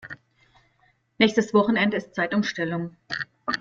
[1.19, 2.97] Nächstes Wochenende ist Zeitumstellung.